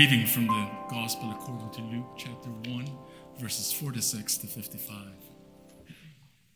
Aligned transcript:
Reading 0.00 0.24
from 0.24 0.46
the 0.46 0.70
Gospel 0.88 1.30
according 1.30 1.68
to 1.72 1.82
Luke 1.82 2.14
chapter 2.16 2.48
1, 2.48 2.90
verses 3.38 3.70
46 3.70 4.38
to 4.38 4.46
55. 4.46 4.96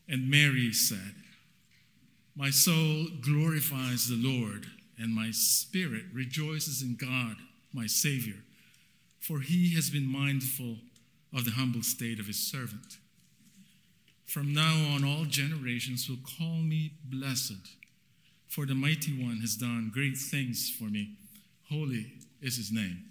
And 0.08 0.30
Mary 0.30 0.72
said, 0.72 1.14
My 2.34 2.48
soul 2.48 3.08
glorifies 3.20 4.08
the 4.08 4.16
Lord, 4.16 4.64
and 4.96 5.14
my 5.14 5.28
spirit 5.30 6.04
rejoices 6.14 6.80
in 6.80 6.96
God, 6.96 7.36
my 7.70 7.86
Savior, 7.86 8.36
for 9.20 9.40
he 9.40 9.74
has 9.74 9.90
been 9.90 10.10
mindful 10.10 10.78
of 11.36 11.44
the 11.44 11.50
humble 11.50 11.82
state 11.82 12.18
of 12.18 12.26
his 12.26 12.38
servant. 12.38 12.96
From 14.24 14.54
now 14.54 14.94
on, 14.94 15.04
all 15.04 15.26
generations 15.26 16.08
will 16.08 16.16
call 16.38 16.62
me 16.62 16.92
blessed, 17.04 17.76
for 18.48 18.64
the 18.64 18.74
mighty 18.74 19.12
one 19.22 19.40
has 19.42 19.54
done 19.54 19.90
great 19.92 20.16
things 20.16 20.70
for 20.70 20.84
me. 20.84 21.18
Holy 21.68 22.14
is 22.40 22.56
his 22.56 22.72
name. 22.72 23.10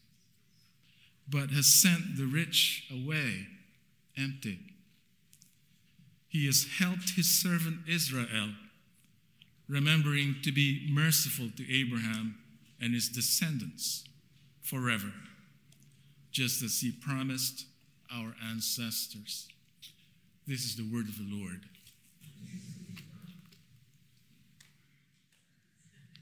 but 1.29 1.51
has 1.51 1.67
sent 1.67 2.17
the 2.17 2.25
rich 2.25 2.87
away 2.91 3.47
empty. 4.17 4.59
He 6.27 6.45
has 6.45 6.65
helped 6.79 7.11
his 7.15 7.29
servant 7.29 7.81
Israel, 7.87 8.53
remembering 9.67 10.35
to 10.43 10.51
be 10.51 10.87
merciful 10.91 11.49
to 11.57 11.73
Abraham 11.73 12.35
and 12.79 12.93
his 12.93 13.09
descendants 13.09 14.05
forever, 14.61 15.11
just 16.31 16.63
as 16.63 16.79
he 16.79 16.91
promised 16.91 17.65
our 18.13 18.35
ancestors. 18.49 19.47
This 20.47 20.65
is 20.65 20.75
the 20.75 20.83
word 20.83 21.07
of 21.07 21.17
the 21.17 21.27
Lord. 21.29 21.61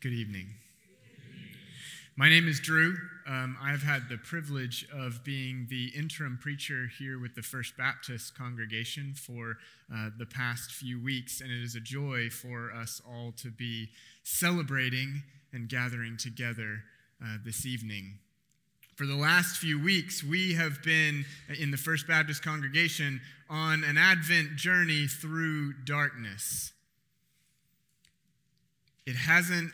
Good 0.01 0.13
evening. 0.13 0.58
My 2.19 2.27
name 2.27 2.49
is 2.49 2.59
Drew. 2.59 2.97
Um, 3.25 3.55
I've 3.63 3.81
had 3.81 4.09
the 4.09 4.17
privilege 4.17 4.85
of 4.93 5.23
being 5.23 5.67
the 5.69 5.85
interim 5.97 6.37
preacher 6.37 6.89
here 6.99 7.17
with 7.17 7.33
the 7.33 7.41
First 7.41 7.77
Baptist 7.77 8.37
congregation 8.37 9.13
for 9.13 9.55
uh, 9.89 10.09
the 10.17 10.25
past 10.25 10.69
few 10.69 11.01
weeks, 11.01 11.39
and 11.39 11.49
it 11.49 11.63
is 11.63 11.75
a 11.75 11.79
joy 11.79 12.29
for 12.29 12.73
us 12.73 13.01
all 13.07 13.31
to 13.37 13.49
be 13.49 13.87
celebrating 14.23 15.23
and 15.53 15.69
gathering 15.69 16.17
together 16.17 16.83
uh, 17.23 17.37
this 17.45 17.65
evening. 17.65 18.19
For 18.97 19.05
the 19.05 19.15
last 19.15 19.55
few 19.55 19.81
weeks, 19.81 20.21
we 20.21 20.55
have 20.55 20.83
been 20.83 21.23
in 21.57 21.71
the 21.71 21.77
First 21.77 22.05
Baptist 22.05 22.43
congregation 22.43 23.21
on 23.49 23.85
an 23.85 23.97
Advent 23.97 24.57
journey 24.57 25.07
through 25.07 25.71
darkness. 25.85 26.73
It 29.05 29.15
hasn't 29.15 29.71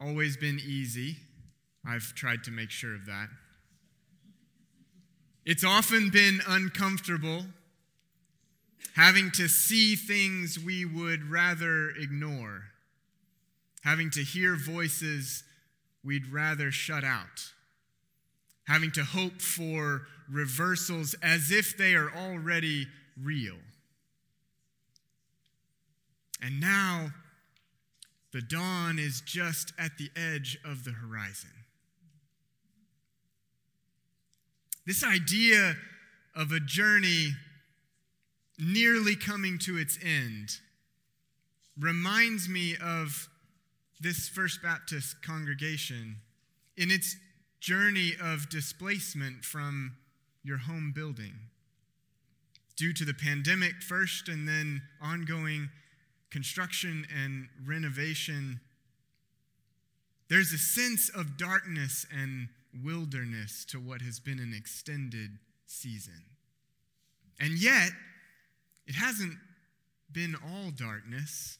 always 0.00 0.36
been 0.36 0.60
easy. 0.64 1.16
I've 1.86 2.14
tried 2.14 2.44
to 2.44 2.50
make 2.50 2.70
sure 2.70 2.94
of 2.94 3.06
that. 3.06 3.28
It's 5.44 5.64
often 5.64 6.10
been 6.10 6.40
uncomfortable 6.46 7.46
having 8.96 9.30
to 9.30 9.48
see 9.48 9.96
things 9.96 10.58
we 10.58 10.84
would 10.84 11.30
rather 11.30 11.90
ignore, 11.90 12.64
having 13.82 14.10
to 14.10 14.20
hear 14.20 14.56
voices 14.56 15.44
we'd 16.04 16.26
rather 16.26 16.70
shut 16.70 17.04
out, 17.04 17.52
having 18.66 18.90
to 18.92 19.04
hope 19.04 19.40
for 19.40 20.06
reversals 20.30 21.14
as 21.22 21.50
if 21.50 21.76
they 21.76 21.94
are 21.94 22.10
already 22.14 22.86
real. 23.20 23.56
And 26.42 26.60
now, 26.60 27.10
the 28.32 28.40
dawn 28.40 28.98
is 28.98 29.20
just 29.20 29.72
at 29.78 29.98
the 29.98 30.10
edge 30.16 30.58
of 30.64 30.84
the 30.84 30.92
horizon. 30.92 31.50
This 34.86 35.04
idea 35.04 35.74
of 36.34 36.52
a 36.52 36.60
journey 36.60 37.32
nearly 38.58 39.16
coming 39.16 39.58
to 39.58 39.76
its 39.76 39.98
end 40.02 40.58
reminds 41.78 42.48
me 42.48 42.76
of 42.82 43.28
this 44.00 44.28
First 44.28 44.62
Baptist 44.62 45.22
congregation 45.22 46.16
in 46.76 46.90
its 46.90 47.16
journey 47.60 48.12
of 48.22 48.48
displacement 48.48 49.44
from 49.44 49.96
your 50.42 50.58
home 50.58 50.92
building. 50.94 51.34
Due 52.76 52.94
to 52.94 53.04
the 53.04 53.14
pandemic 53.14 53.82
first 53.82 54.28
and 54.28 54.48
then 54.48 54.80
ongoing 55.02 55.68
construction 56.30 57.06
and 57.22 57.48
renovation, 57.66 58.60
there's 60.30 60.52
a 60.52 60.58
sense 60.58 61.10
of 61.10 61.36
darkness 61.36 62.06
and 62.10 62.48
wilderness 62.84 63.64
to 63.66 63.78
what 63.78 64.02
has 64.02 64.20
been 64.20 64.38
an 64.38 64.54
extended 64.56 65.38
season. 65.66 66.24
And 67.38 67.60
yet, 67.60 67.90
it 68.86 68.94
hasn't 68.94 69.34
been 70.12 70.34
all 70.34 70.70
darkness, 70.70 71.58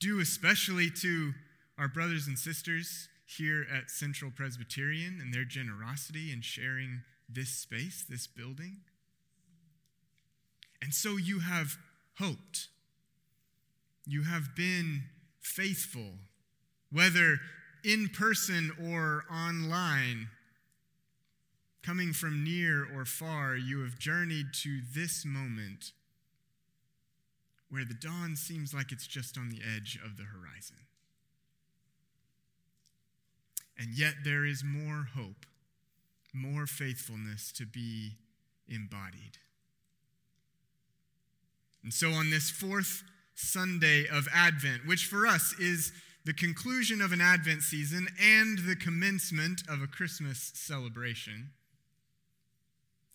due 0.00 0.20
especially 0.20 0.90
to 1.02 1.32
our 1.78 1.88
brothers 1.88 2.26
and 2.26 2.38
sisters 2.38 3.08
here 3.24 3.66
at 3.74 3.90
Central 3.90 4.30
Presbyterian 4.30 5.18
and 5.20 5.32
their 5.32 5.44
generosity 5.44 6.32
in 6.32 6.40
sharing 6.42 7.02
this 7.28 7.50
space, 7.50 8.04
this 8.08 8.26
building. 8.26 8.78
And 10.82 10.94
so 10.94 11.16
you 11.16 11.40
have 11.40 11.76
hoped 12.18 12.68
you 14.06 14.22
have 14.22 14.54
been 14.54 15.02
faithful, 15.40 16.12
whether 16.92 17.40
in 17.86 18.08
person 18.08 18.72
or 18.90 19.24
online, 19.32 20.28
coming 21.84 22.12
from 22.12 22.42
near 22.42 22.84
or 22.92 23.04
far, 23.04 23.54
you 23.54 23.80
have 23.82 23.96
journeyed 23.96 24.46
to 24.52 24.80
this 24.92 25.24
moment 25.24 25.92
where 27.70 27.84
the 27.84 27.94
dawn 27.94 28.34
seems 28.34 28.74
like 28.74 28.90
it's 28.90 29.06
just 29.06 29.38
on 29.38 29.50
the 29.50 29.60
edge 29.76 29.98
of 30.04 30.16
the 30.16 30.24
horizon. 30.24 30.76
And 33.78 33.96
yet 33.96 34.14
there 34.24 34.44
is 34.44 34.64
more 34.64 35.08
hope, 35.14 35.46
more 36.34 36.66
faithfulness 36.66 37.52
to 37.52 37.66
be 37.66 38.16
embodied. 38.68 39.38
And 41.84 41.94
so 41.94 42.10
on 42.10 42.30
this 42.30 42.50
fourth 42.50 43.04
Sunday 43.36 44.06
of 44.08 44.26
Advent, 44.34 44.86
which 44.86 45.06
for 45.06 45.24
us 45.24 45.54
is 45.60 45.92
the 46.26 46.34
conclusion 46.34 47.00
of 47.00 47.12
an 47.12 47.20
Advent 47.20 47.62
season 47.62 48.08
and 48.20 48.58
the 48.58 48.74
commencement 48.74 49.62
of 49.68 49.80
a 49.80 49.86
Christmas 49.86 50.50
celebration, 50.54 51.50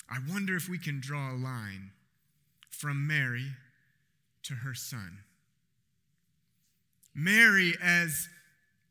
I 0.10 0.20
wonder 0.32 0.56
if 0.56 0.70
we 0.70 0.80
can 0.80 1.02
draw 1.02 1.34
a 1.34 1.36
line 1.36 1.92
from 2.70 3.06
Mary 3.06 3.48
to 4.44 4.54
her 4.54 4.74
son. 4.74 5.20
Mary, 7.14 7.74
as 7.84 8.30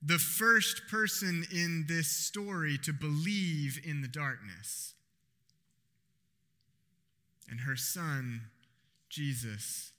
the 0.02 0.19
first 0.19 0.82
person 0.90 1.46
in 1.50 1.87
this 1.88 2.08
story 2.08 2.76
to 2.84 2.93
believe 2.93 3.81
in 3.82 4.02
the 4.02 4.08
darkness, 4.08 4.93
and 7.49 7.61
her 7.61 7.76
son, 7.76 8.43
Jesus, 9.08 9.93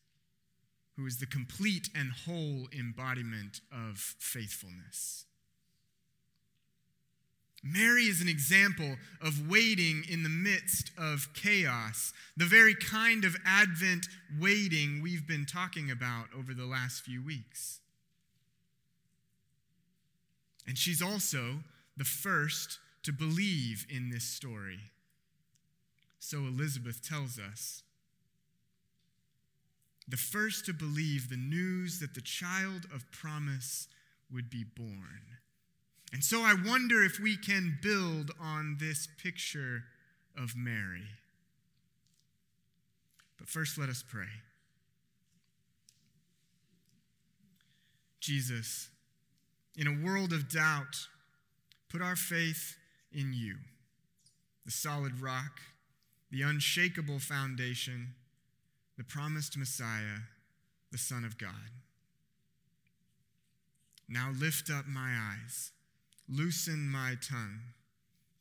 who 1.02 1.08
is 1.08 1.18
the 1.18 1.26
complete 1.26 1.90
and 1.96 2.12
whole 2.12 2.68
embodiment 2.78 3.62
of 3.72 3.98
faithfulness. 3.98 5.26
Mary 7.64 8.04
is 8.04 8.22
an 8.22 8.30
example 8.30 8.96
of 9.20 9.50
waiting 9.50 10.04
in 10.10 10.22
the 10.22 10.30
midst 10.30 10.92
of 10.98 11.30
chaos, 11.34 12.14
the 12.38 12.46
very 12.46 12.76
kind 12.76 13.26
of 13.26 13.36
Advent 13.46 14.08
waiting 14.40 15.02
we've 15.02 15.28
been 15.28 15.46
talking 15.46 15.90
about 15.90 16.26
over 16.38 16.54
the 16.54 16.66
last 16.66 17.02
few 17.02 17.24
weeks. 17.24 17.80
And 20.68 20.78
she's 20.78 21.02
also 21.02 21.64
the 21.98 22.04
first 22.04 22.78
to 23.04 23.12
believe 23.12 23.88
in 23.90 24.12
this 24.12 24.24
story. 24.24 24.80
So 26.20 26.40
Elizabeth 26.40 27.08
tells 27.08 27.40
us 27.40 27.82
the 30.08 30.18
first 30.18 30.66
to 30.66 30.74
believe 30.74 31.30
the 31.30 31.38
news 31.38 32.00
that 32.00 32.14
the 32.14 32.22
child 32.22 32.86
of 32.94 33.12
promise 33.12 33.88
would 34.32 34.50
be 34.50 34.64
born. 34.64 35.22
And 36.14 36.24
so 36.24 36.42
I 36.42 36.54
wonder 36.54 37.04
if 37.04 37.20
we 37.20 37.38
can 37.38 37.78
build 37.82 38.32
on 38.40 38.78
this 38.80 39.08
picture 39.22 39.84
of 40.38 40.56
Mary. 40.56 41.08
But 43.38 43.48
first, 43.48 43.78
let 43.78 43.90
us 43.90 44.04
pray. 44.08 44.28
Jesus, 48.20 48.90
in 49.76 49.88
a 49.88 50.06
world 50.06 50.32
of 50.32 50.52
doubt, 50.52 51.08
put 51.90 52.02
our 52.02 52.16
faith 52.16 52.78
in 53.12 53.34
you, 53.34 53.56
the 54.64 54.72
solid 54.72 55.22
rock, 55.22 55.60
the 56.30 56.44
unshakable 56.44 57.20
foundation, 57.20 58.14
the 58.98 59.04
promised 59.04 59.58
Messiah, 59.58 60.22
the 60.92 60.98
Son 60.98 61.24
of 61.24 61.38
God. 61.38 61.72
Now 64.08 64.32
lift 64.38 64.70
up 64.70 64.88
my 64.88 65.14
eyes, 65.18 65.72
loosen 66.28 66.90
my 66.90 67.16
tongue. 67.22 67.60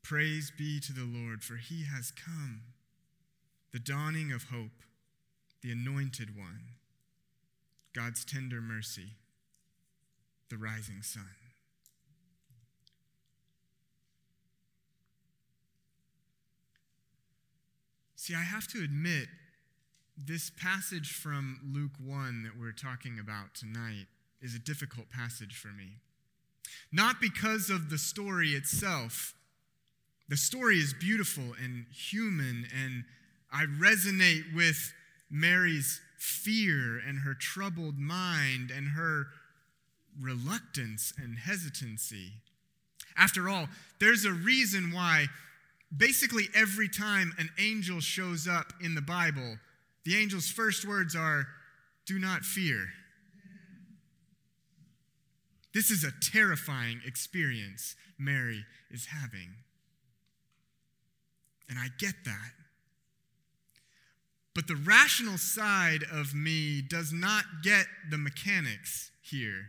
Praise 0.02 0.50
be 0.56 0.80
to 0.80 0.92
the 0.92 1.04
Lord, 1.04 1.44
for 1.44 1.56
he 1.56 1.84
has 1.84 2.10
come, 2.10 2.62
the 3.72 3.78
dawning 3.78 4.32
of 4.32 4.44
hope, 4.44 4.82
the 5.62 5.70
anointed 5.70 6.36
one, 6.36 6.74
God's 7.94 8.24
tender 8.24 8.60
mercy, 8.60 9.14
the 10.48 10.56
rising 10.56 11.02
sun. 11.02 11.28
See, 18.16 18.34
I 18.34 18.42
have 18.42 18.66
to 18.68 18.82
admit, 18.82 19.28
this 20.26 20.50
passage 20.50 21.12
from 21.12 21.60
Luke 21.72 21.92
1 22.04 22.42
that 22.42 22.58
we're 22.58 22.72
talking 22.72 23.18
about 23.18 23.54
tonight 23.54 24.06
is 24.42 24.54
a 24.54 24.58
difficult 24.58 25.08
passage 25.10 25.56
for 25.56 25.68
me. 25.68 25.98
Not 26.92 27.20
because 27.20 27.70
of 27.70 27.90
the 27.90 27.98
story 27.98 28.50
itself. 28.50 29.34
The 30.28 30.36
story 30.36 30.76
is 30.76 30.92
beautiful 30.92 31.54
and 31.62 31.86
human, 31.92 32.66
and 32.84 33.04
I 33.52 33.64
resonate 33.64 34.54
with 34.54 34.92
Mary's 35.30 36.00
fear 36.18 37.00
and 37.06 37.20
her 37.20 37.34
troubled 37.34 37.98
mind 37.98 38.70
and 38.70 38.88
her 38.88 39.26
reluctance 40.20 41.12
and 41.16 41.38
hesitancy. 41.38 42.32
After 43.16 43.48
all, 43.48 43.68
there's 43.98 44.24
a 44.24 44.32
reason 44.32 44.92
why 44.92 45.26
basically 45.96 46.48
every 46.54 46.88
time 46.88 47.32
an 47.38 47.50
angel 47.58 48.00
shows 48.00 48.46
up 48.46 48.72
in 48.80 48.94
the 48.94 49.00
Bible, 49.00 49.58
the 50.04 50.16
angel's 50.16 50.48
first 50.48 50.86
words 50.86 51.14
are, 51.14 51.46
Do 52.06 52.18
not 52.18 52.42
fear. 52.42 52.86
This 55.72 55.90
is 55.90 56.04
a 56.04 56.12
terrifying 56.32 57.00
experience 57.06 57.94
Mary 58.18 58.64
is 58.90 59.06
having. 59.06 59.54
And 61.68 61.78
I 61.78 61.86
get 61.98 62.14
that. 62.24 62.52
But 64.54 64.66
the 64.66 64.76
rational 64.76 65.38
side 65.38 66.02
of 66.10 66.34
me 66.34 66.82
does 66.82 67.12
not 67.12 67.44
get 67.62 67.86
the 68.10 68.18
mechanics 68.18 69.12
here. 69.22 69.68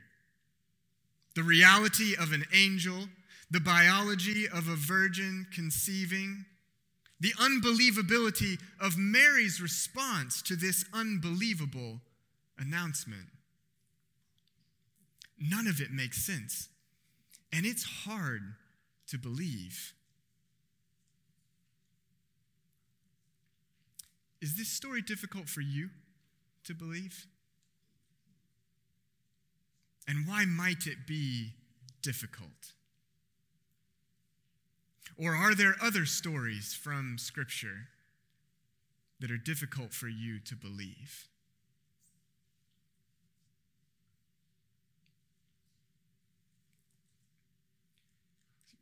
The 1.35 1.43
reality 1.43 2.15
of 2.19 2.31
an 2.31 2.45
angel, 2.53 3.07
the 3.51 3.59
biology 3.59 4.47
of 4.49 4.67
a 4.67 4.75
virgin 4.75 5.45
conceiving, 5.53 6.45
the 7.21 7.33
unbelievability 7.39 8.59
of 8.79 8.97
Mary's 8.97 9.61
response 9.61 10.41
to 10.41 10.55
this 10.55 10.83
unbelievable 10.91 12.01
announcement. 12.57 13.27
None 15.39 15.67
of 15.67 15.79
it 15.79 15.91
makes 15.91 16.25
sense. 16.25 16.67
And 17.53 17.63
it's 17.63 17.83
hard 17.83 18.41
to 19.09 19.19
believe. 19.19 19.93
Is 24.41 24.57
this 24.57 24.69
story 24.69 25.03
difficult 25.03 25.47
for 25.47 25.61
you 25.61 25.89
to 26.63 26.73
believe? 26.73 27.27
And 30.07 30.27
why 30.27 30.45
might 30.45 30.87
it 30.87 31.05
be 31.07 31.53
difficult? 32.01 32.73
Or 35.17 35.35
are 35.35 35.53
there 35.53 35.75
other 35.81 36.05
stories 36.05 36.73
from 36.73 37.17
Scripture 37.17 37.87
that 39.19 39.31
are 39.31 39.37
difficult 39.37 39.93
for 39.93 40.07
you 40.07 40.39
to 40.39 40.55
believe? 40.55 41.27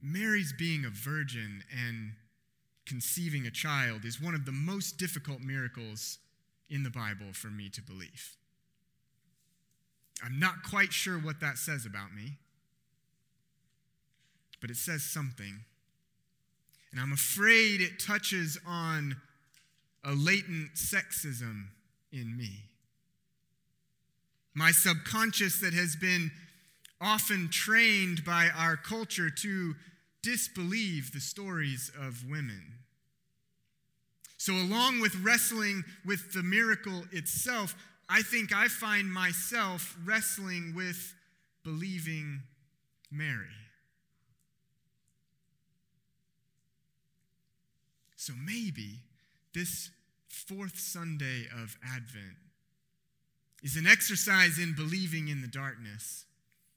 Mary's 0.01 0.53
being 0.53 0.85
a 0.85 0.89
virgin 0.89 1.63
and 1.71 2.13
conceiving 2.85 3.45
a 3.45 3.51
child 3.51 4.05
is 4.05 4.21
one 4.21 4.33
of 4.33 4.45
the 4.45 4.51
most 4.51 4.97
difficult 4.97 5.41
miracles 5.41 6.19
in 6.69 6.83
the 6.83 6.89
Bible 6.89 7.33
for 7.33 7.47
me 7.47 7.69
to 7.69 7.81
believe. 7.81 8.37
I'm 10.23 10.39
not 10.39 10.63
quite 10.63 10.93
sure 10.93 11.17
what 11.17 11.39
that 11.41 11.57
says 11.57 11.85
about 11.85 12.13
me, 12.13 12.37
but 14.61 14.69
it 14.69 14.77
says 14.77 15.03
something. 15.03 15.65
And 16.91 16.99
I'm 16.99 17.13
afraid 17.13 17.81
it 17.81 17.99
touches 17.99 18.57
on 18.65 19.15
a 20.03 20.13
latent 20.13 20.75
sexism 20.75 21.67
in 22.11 22.35
me. 22.35 22.63
My 24.53 24.71
subconscious 24.71 25.59
that 25.61 25.73
has 25.73 25.95
been 25.95 26.31
often 26.99 27.49
trained 27.49 28.25
by 28.25 28.49
our 28.55 28.75
culture 28.75 29.29
to 29.29 29.75
disbelieve 30.23 31.13
the 31.13 31.19
stories 31.19 31.91
of 31.99 32.27
women. 32.29 32.73
So, 34.37 34.53
along 34.53 35.01
with 35.01 35.15
wrestling 35.17 35.83
with 36.05 36.33
the 36.33 36.43
miracle 36.43 37.03
itself, 37.11 37.75
I 38.09 38.21
think 38.21 38.53
I 38.53 38.67
find 38.67 39.11
myself 39.11 39.95
wrestling 40.05 40.73
with 40.75 41.13
believing 41.63 42.41
Mary. 43.11 43.45
So 48.19 48.33
maybe 48.37 48.99
this 49.55 49.91
fourth 50.27 50.77
Sunday 50.77 51.45
of 51.55 51.77
Advent 51.81 52.35
is 53.63 53.77
an 53.77 53.87
exercise 53.87 54.59
in 54.59 54.75
believing 54.75 55.29
in 55.29 55.41
the 55.41 55.47
darkness, 55.47 56.25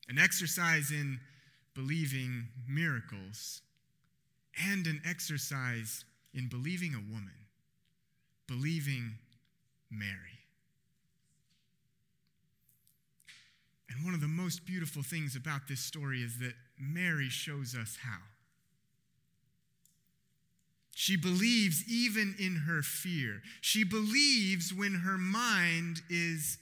an 0.08 0.20
exercise 0.20 0.92
in 0.92 1.18
believing 1.74 2.46
miracles, 2.68 3.60
and 4.70 4.86
an 4.86 5.02
exercise 5.04 6.04
in 6.32 6.46
believing 6.48 6.94
a 6.94 7.12
woman, 7.12 7.34
believing 8.46 9.14
Mary. 9.90 10.46
And 13.90 14.04
one 14.04 14.14
of 14.14 14.20
the 14.20 14.28
most 14.28 14.64
beautiful 14.64 15.02
things 15.02 15.34
about 15.34 15.62
this 15.68 15.80
story 15.80 16.22
is 16.22 16.38
that 16.38 16.54
Mary 16.78 17.28
shows 17.28 17.74
us 17.74 17.98
how. 18.00 18.31
She 20.94 21.16
believes 21.16 21.84
even 21.90 22.34
in 22.38 22.56
her 22.66 22.82
fear. 22.82 23.42
She 23.60 23.84
believes 23.84 24.72
when 24.74 24.94
her 24.96 25.18
mind 25.18 26.02
is 26.10 26.58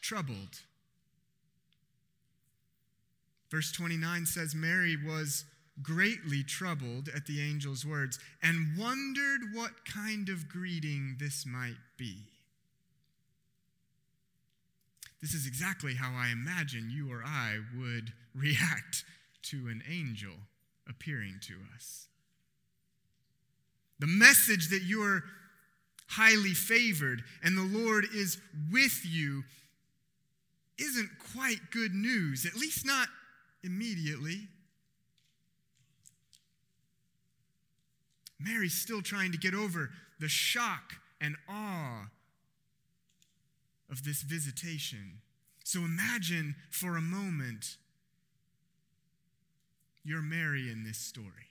troubled. 0.00 0.60
Verse 3.50 3.72
29 3.72 4.26
says 4.26 4.54
Mary 4.54 4.96
was 4.96 5.44
greatly 5.82 6.42
troubled 6.42 7.08
at 7.14 7.26
the 7.26 7.40
angel's 7.40 7.84
words 7.84 8.18
and 8.42 8.76
wondered 8.78 9.40
what 9.54 9.84
kind 9.84 10.28
of 10.28 10.48
greeting 10.48 11.16
this 11.18 11.46
might 11.46 11.78
be. 11.96 12.24
This 15.20 15.34
is 15.34 15.46
exactly 15.46 15.94
how 15.94 16.12
I 16.14 16.28
imagine 16.30 16.90
you 16.90 17.10
or 17.10 17.22
I 17.24 17.58
would 17.76 18.12
react 18.34 19.04
to 19.42 19.68
an 19.68 19.82
angel 19.88 20.34
appearing 20.88 21.40
to 21.42 21.54
us. 21.74 22.06
The 23.98 24.06
message 24.06 24.68
that 24.70 24.82
you're 24.82 25.22
highly 26.08 26.54
favored 26.54 27.22
and 27.42 27.56
the 27.56 27.78
Lord 27.78 28.06
is 28.14 28.38
with 28.70 29.00
you 29.04 29.44
isn't 30.78 31.10
quite 31.34 31.70
good 31.70 31.92
news, 31.92 32.46
at 32.46 32.54
least 32.54 32.86
not 32.86 33.08
immediately. 33.62 34.48
Mary's 38.38 38.74
still 38.74 39.02
trying 39.02 39.32
to 39.32 39.38
get 39.38 39.52
over 39.52 39.90
the 40.20 40.28
shock 40.28 40.94
and 41.20 41.36
awe 41.48 42.08
of 43.90 44.04
this 44.04 44.22
visitation. 44.22 45.20
So 45.64 45.80
imagine 45.80 46.54
for 46.70 46.96
a 46.96 47.00
moment 47.00 47.76
you're 50.04 50.22
Mary 50.22 50.70
in 50.70 50.84
this 50.84 50.98
story. 50.98 51.47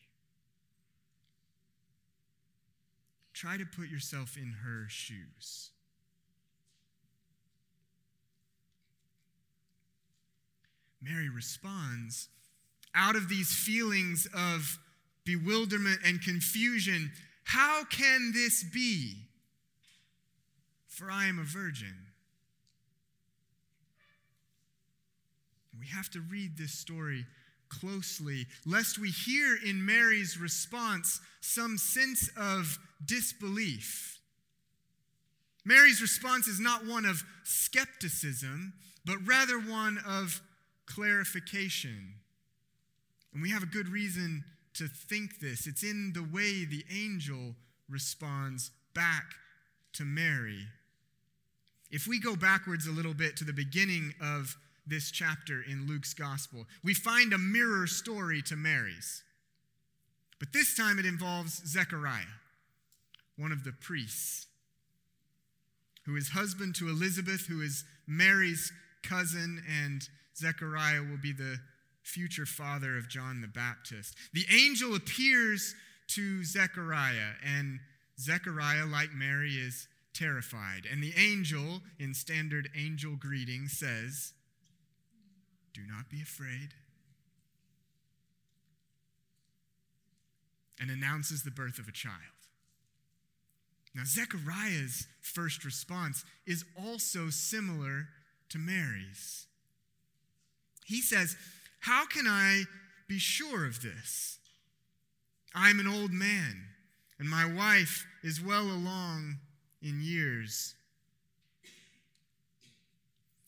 Try 3.37 3.55
to 3.55 3.65
put 3.67 3.89
yourself 3.89 4.35
in 4.35 4.51
her 4.63 4.87
shoes. 4.89 5.69
Mary 10.99 11.29
responds 11.29 12.29
out 12.95 13.15
of 13.15 13.29
these 13.29 13.53
feelings 13.53 14.27
of 14.33 14.79
bewilderment 15.23 15.99
and 16.03 16.19
confusion, 16.19 17.11
How 17.43 17.83
can 17.83 18.31
this 18.33 18.63
be? 18.63 19.27
For 20.87 21.11
I 21.11 21.27
am 21.27 21.37
a 21.37 21.43
virgin. 21.43 21.93
We 25.79 25.85
have 25.89 26.09
to 26.09 26.21
read 26.21 26.57
this 26.57 26.71
story 26.71 27.27
closely, 27.69 28.47
lest 28.65 28.99
we 28.99 29.09
hear 29.09 29.57
in 29.65 29.85
Mary's 29.85 30.37
response 30.39 31.19
some 31.41 31.77
sense 31.77 32.29
of 32.37 32.79
disbelief. 33.05 34.19
Mary's 35.65 36.01
response 36.01 36.47
is 36.47 36.59
not 36.59 36.85
one 36.85 37.05
of 37.05 37.23
skepticism, 37.43 38.73
but 39.05 39.17
rather 39.25 39.59
one 39.59 39.99
of 40.07 40.41
clarification. 40.85 42.13
And 43.33 43.41
we 43.41 43.51
have 43.51 43.63
a 43.63 43.67
good 43.67 43.89
reason 43.89 44.43
to 44.75 44.87
think 44.87 45.39
this. 45.39 45.67
It's 45.67 45.83
in 45.83 46.13
the 46.13 46.23
way 46.23 46.65
the 46.65 46.85
angel 46.91 47.55
responds 47.89 48.71
back 48.93 49.25
to 49.93 50.05
Mary. 50.05 50.67
If 51.91 52.07
we 52.07 52.19
go 52.19 52.35
backwards 52.35 52.87
a 52.87 52.91
little 52.91 53.13
bit 53.13 53.37
to 53.37 53.43
the 53.43 53.53
beginning 53.53 54.13
of 54.21 54.55
this 54.87 55.11
chapter 55.11 55.61
in 55.61 55.87
Luke's 55.87 56.13
gospel, 56.13 56.65
we 56.83 56.93
find 56.93 57.33
a 57.33 57.37
mirror 57.37 57.87
story 57.87 58.41
to 58.43 58.55
Mary's. 58.55 59.23
But 60.39 60.53
this 60.53 60.75
time 60.75 60.99
it 60.99 61.05
involves 61.05 61.61
Zechariah, 61.67 62.23
one 63.37 63.51
of 63.51 63.63
the 63.63 63.71
priests, 63.71 64.47
who 66.05 66.15
is 66.15 66.29
husband 66.29 66.75
to 66.75 66.89
Elizabeth, 66.89 67.47
who 67.47 67.61
is 67.61 67.83
Mary's 68.07 68.71
cousin, 69.03 69.61
and 69.83 70.07
Zechariah 70.35 71.01
will 71.01 71.17
be 71.21 71.33
the 71.33 71.57
future 72.03 72.45
father 72.45 72.97
of 72.97 73.09
John 73.09 73.41
the 73.41 73.47
Baptist. 73.47 74.15
The 74.33 74.45
angel 74.51 74.95
appears 74.95 75.75
to 76.09 76.43
Zechariah, 76.43 77.33
and 77.43 77.79
Zechariah, 78.19 78.85
like 78.85 79.11
Mary, 79.13 79.55
is 79.55 79.87
terrified. 80.13 80.83
And 80.89 81.03
the 81.03 81.13
angel, 81.17 81.81
in 81.99 82.13
standard 82.13 82.69
angel 82.75 83.15
greeting, 83.19 83.67
says, 83.67 84.33
Do 85.77 85.83
not 85.87 86.09
be 86.09 86.23
afraid. 86.23 86.73
And 90.79 90.89
announces 90.89 91.43
the 91.43 91.51
birth 91.51 91.77
of 91.77 91.87
a 91.87 91.91
child. 91.91 92.15
Now, 93.93 94.01
Zechariah's 94.03 95.07
first 95.21 95.63
response 95.63 96.25
is 96.47 96.65
also 96.75 97.29
similar 97.29 98.07
to 98.49 98.57
Mary's. 98.57 99.45
He 100.85 100.99
says, 100.99 101.35
How 101.81 102.07
can 102.07 102.25
I 102.25 102.63
be 103.07 103.19
sure 103.19 103.65
of 103.65 103.83
this? 103.83 104.39
I'm 105.53 105.79
an 105.79 105.87
old 105.87 106.11
man, 106.11 106.63
and 107.19 107.29
my 107.29 107.45
wife 107.45 108.07
is 108.23 108.41
well 108.41 108.65
along 108.65 109.37
in 109.83 110.01
years. 110.01 110.73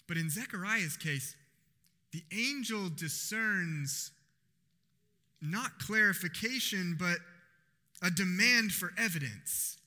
But 0.07 0.17
in 0.17 0.29
Zechariah's 0.29 0.98
case, 0.98 1.36
the 2.12 2.24
angel 2.32 2.89
discerns 2.89 4.12
not 5.42 5.80
clarification, 5.80 6.96
but 7.00 7.18
a 8.01 8.10
demand 8.10 8.72
for 8.72 8.92
evidence, 8.98 9.78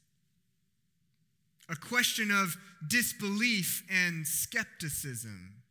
a 1.69 1.77
question 1.77 2.31
of 2.31 2.57
disbelief 2.87 3.85
and 3.91 4.27
skepticism. 4.27 5.63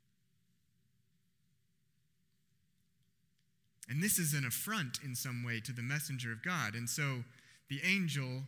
And 3.90 4.02
this 4.02 4.18
is 4.18 4.34
an 4.34 4.46
affront 4.46 5.00
in 5.04 5.16
some 5.16 5.44
way 5.44 5.60
to 5.60 5.74
the 5.74 5.82
messenger 5.82 6.32
of 6.32 6.42
God. 6.42 6.76
And 6.76 6.90
so 6.90 7.24
the 7.70 7.82
angel 7.84 8.44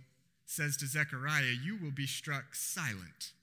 says 0.46 0.78
to 0.78 0.88
Zechariah, 0.88 1.54
You 1.64 1.78
will 1.78 1.92
be 1.92 2.08
struck 2.08 2.56
silent 2.56 3.34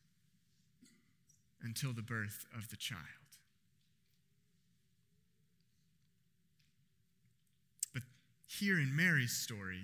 until 1.63 1.93
the 1.93 2.03
birth 2.03 2.47
of 2.57 2.71
the 2.71 2.77
child. 2.77 3.05
But 7.93 8.03
here 8.59 8.79
in 8.79 8.95
Mary's 8.95 9.33
story, 9.33 9.81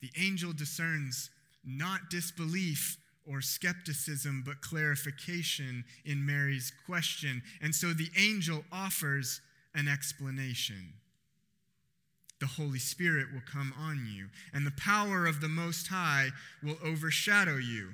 the 0.00 0.10
angel 0.18 0.52
discerns 0.52 1.30
not 1.64 2.10
disbelief 2.10 2.98
or 3.26 3.40
skepticism, 3.40 4.42
but 4.44 4.60
clarification 4.60 5.84
in 6.04 6.24
Mary's 6.24 6.72
question. 6.86 7.42
And 7.60 7.74
so 7.74 7.92
the 7.92 8.10
angel 8.16 8.64
offers 8.72 9.40
an 9.74 9.88
explanation 9.88 10.94
the 12.42 12.48
Holy 12.48 12.80
Spirit 12.80 13.28
will 13.32 13.42
come 13.46 13.72
on 13.78 14.04
you, 14.12 14.26
and 14.52 14.66
the 14.66 14.72
power 14.72 15.26
of 15.26 15.40
the 15.40 15.48
Most 15.48 15.86
High 15.86 16.30
will 16.60 16.76
overshadow 16.84 17.56
you. 17.56 17.90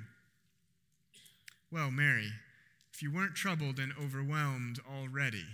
Well, 1.71 1.91
Mary, 1.91 2.31
if 2.91 3.03
you 3.03 3.13
weren't 3.13 3.35
troubled 3.35 3.77
and 3.77 3.93
overwhelmed 4.03 4.79
already, 4.91 5.45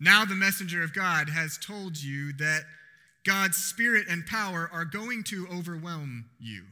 now 0.00 0.24
the 0.24 0.34
messenger 0.34 0.82
of 0.82 0.94
God 0.94 1.28
has 1.28 1.58
told 1.58 2.00
you 2.00 2.32
that 2.34 2.62
God's 3.24 3.56
Spirit 3.56 4.06
and 4.08 4.26
power 4.26 4.70
are 4.72 4.84
going 4.84 5.24
to 5.24 5.46
overwhelm 5.48 6.26
you. 6.38 6.64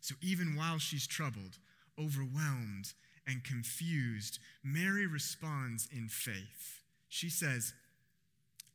So 0.00 0.14
even 0.20 0.56
while 0.56 0.78
she's 0.78 1.06
troubled, 1.06 1.58
overwhelmed, 1.98 2.92
and 3.26 3.44
confused, 3.44 4.38
Mary 4.64 5.06
responds 5.06 5.88
in 5.92 6.08
faith. 6.08 6.80
She 7.08 7.30
says, 7.30 7.72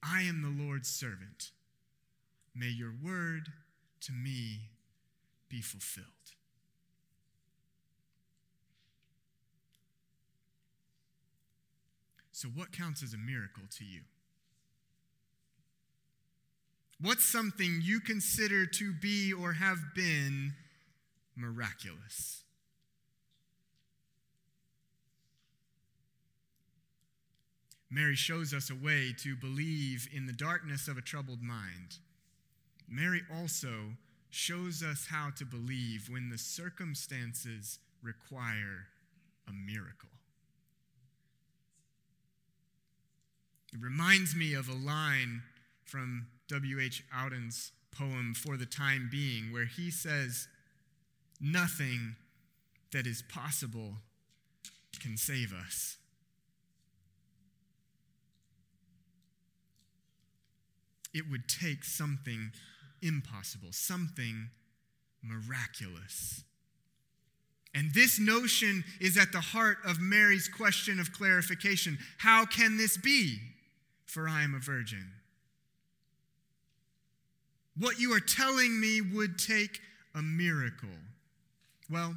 I 0.02 0.22
am 0.22 0.42
the 0.42 0.64
Lord's 0.64 0.90
servant. 0.90 1.52
May 2.56 2.70
your 2.70 2.94
word 3.04 3.50
to 4.02 4.12
me 4.14 4.70
be 5.50 5.62
fulfilled. 5.62 6.17
So, 12.38 12.50
what 12.50 12.72
counts 12.72 13.02
as 13.02 13.16
a 13.16 13.18
miracle 13.18 13.64
to 13.80 13.84
you? 13.84 14.02
What's 17.02 17.26
something 17.26 17.80
you 17.82 18.00
consider 18.00 18.68
to 18.68 18.94
be 18.94 19.34
or 19.34 19.54
have 19.54 19.80
been 19.96 20.54
miraculous? 21.36 22.44
Mary 27.90 28.16
shows 28.16 28.54
us 28.54 28.70
a 28.70 28.76
way 28.76 29.16
to 29.18 29.36
believe 29.36 30.08
in 30.14 30.28
the 30.28 30.32
darkness 30.32 30.88
of 30.88 30.96
a 30.96 31.02
troubled 31.02 31.42
mind. 31.42 31.98
Mary 32.88 33.24
also 33.36 33.96
shows 34.30 34.84
us 34.84 35.08
how 35.10 35.32
to 35.38 35.44
believe 35.44 36.08
when 36.08 36.30
the 36.30 36.38
circumstances 36.38 37.80
require 38.04 38.86
a 39.48 39.52
miracle. 39.52 40.10
It 43.78 43.84
reminds 43.84 44.36
me 44.36 44.54
of 44.54 44.68
a 44.68 44.74
line 44.74 45.44
from 45.86 46.28
W.H. 46.50 47.04
Auden's 47.16 47.72
poem, 47.92 48.34
For 48.34 48.58
the 48.58 48.66
Time 48.66 49.08
Being, 49.12 49.52
where 49.52 49.66
he 49.66 49.92
says, 49.92 50.48
Nothing 51.40 52.16
that 52.92 53.06
is 53.06 53.22
possible 53.22 53.98
can 55.00 55.18
save 55.18 55.54
us. 55.54 55.98
it 61.18 61.30
would 61.30 61.48
take 61.48 61.84
something 61.84 62.52
impossible, 63.02 63.70
something 63.72 64.50
miraculous. 65.24 66.44
And 67.74 67.94
this 67.94 68.20
notion 68.20 68.84
is 69.02 69.18
at 69.18 69.32
the 69.32 69.42
heart 69.42 69.78
of 69.86 70.00
Mary's 70.00 70.48
question 70.48 71.00
of 71.00 71.12
clarification 71.12 71.98
How 72.20 72.46
can 72.46 72.78
this 72.78 72.98
be? 72.98 73.40
For 74.08 74.28
I 74.28 74.44
am 74.44 74.56
a 74.56 74.60
virgin. 74.60 75.12
What 77.78 78.00
you 78.00 78.14
are 78.14 78.20
telling 78.20 78.80
me 78.80 79.02
would 79.02 79.38
take 79.38 79.80
a 80.16 80.22
miracle. 80.22 80.90
Well, 81.90 82.16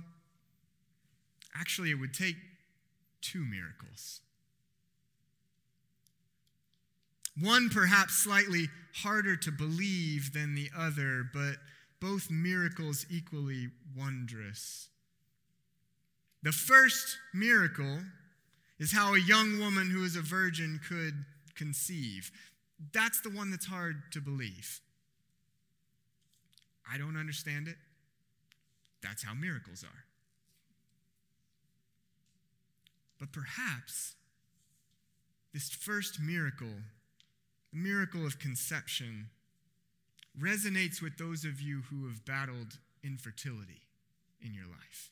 actually, 1.54 1.90
it 1.90 1.97
would 1.97 2.14
take 2.14 2.37
two 3.20 3.44
miracles. 3.44 4.20
One 7.38 7.68
perhaps 7.68 8.14
slightly 8.14 8.68
harder 8.94 9.37
to 9.37 9.52
believe 9.52 10.32
than 10.32 10.54
the 10.54 10.70
other, 10.76 11.28
but 11.32 11.56
both 12.00 12.30
miracles 12.30 13.04
equally 13.11 13.68
wondrous. 13.97 14.88
The 16.42 16.52
first 16.52 17.18
miracle 17.35 18.00
is 18.78 18.92
how 18.92 19.14
a 19.14 19.20
young 19.20 19.59
woman 19.59 19.90
who 19.90 20.04
is 20.04 20.16
a 20.16 20.23
virgin 20.23 20.80
could 20.88 21.26
conceive. 21.60 22.30
That's 22.92 23.20
the 23.20 23.30
one 23.30 23.50
that's 23.50 23.66
hard 23.66 23.96
to 24.12 24.20
believe. 24.20 24.80
I 26.90 26.96
don't 26.96 27.16
understand 27.16 27.68
it. 27.68 27.76
That's 29.02 29.22
how 29.22 29.34
miracles 29.34 29.84
are. 29.84 30.04
But 33.18 33.32
perhaps 33.32 34.14
this 35.52 35.68
first 35.68 36.18
miracle, 36.20 36.74
the 37.72 37.78
miracle 37.78 38.24
of 38.26 38.38
conception, 38.38 39.28
resonates 40.40 41.02
with 41.02 41.18
those 41.18 41.44
of 41.44 41.60
you 41.60 41.82
who 41.90 42.08
have 42.08 42.24
battled 42.24 42.78
infertility 43.04 43.82
in 44.40 44.54
your 44.54 44.66
life. 44.66 45.10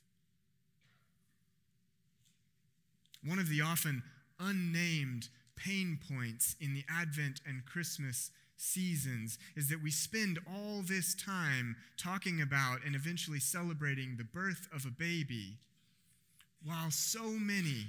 One 3.23 3.39
of 3.39 3.51
the 3.51 3.61
often 3.61 4.03
unnamed 4.41 5.29
pain 5.59 5.99
points 6.11 6.57
in 6.61 6.75
the 6.75 6.85
Advent 6.89 7.41
and 7.47 7.65
Christmas 7.67 8.31
seasons 8.57 9.39
is 9.57 9.69
that 9.69 9.83
we 9.83 9.91
spend 9.91 10.39
all 10.49 10.83
this 10.83 11.15
time 11.15 11.77
talking 11.97 12.41
about 12.41 12.79
and 12.85 12.95
eventually 12.95 13.41
celebrating 13.41 14.17
the 14.17 14.25
birth 14.25 14.69
of 14.75 14.85
a 14.85 14.91
baby, 14.91 15.59
while 16.65 16.91
so 16.91 17.23
many 17.23 17.87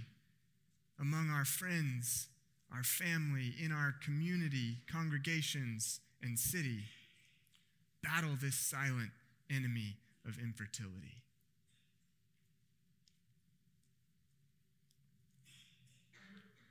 among 0.99 1.29
our 1.29 1.45
friends, 1.45 2.27
our 2.73 2.83
family, 2.83 3.53
in 3.63 3.71
our 3.71 3.95
community, 4.03 4.77
congregations, 4.91 6.01
and 6.21 6.37
city 6.37 6.83
battle 8.03 8.35
this 8.41 8.55
silent 8.55 9.09
enemy 9.49 9.95
of 10.27 10.37
infertility. 10.39 11.23